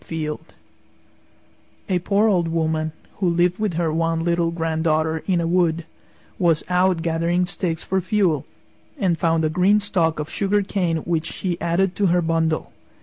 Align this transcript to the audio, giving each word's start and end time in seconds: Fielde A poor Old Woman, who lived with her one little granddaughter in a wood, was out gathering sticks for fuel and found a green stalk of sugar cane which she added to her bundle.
Fielde 0.03 0.55
A 1.87 1.99
poor 1.99 2.27
Old 2.27 2.47
Woman, 2.47 2.91
who 3.17 3.29
lived 3.29 3.59
with 3.59 3.75
her 3.75 3.93
one 3.93 4.23
little 4.23 4.49
granddaughter 4.49 5.21
in 5.27 5.39
a 5.39 5.45
wood, 5.45 5.85
was 6.39 6.63
out 6.69 7.03
gathering 7.03 7.45
sticks 7.45 7.83
for 7.83 8.01
fuel 8.01 8.43
and 8.97 9.19
found 9.19 9.45
a 9.45 9.49
green 9.51 9.79
stalk 9.79 10.17
of 10.19 10.27
sugar 10.27 10.63
cane 10.63 10.97
which 11.05 11.27
she 11.31 11.61
added 11.61 11.95
to 11.97 12.07
her 12.07 12.23
bundle. 12.23 12.71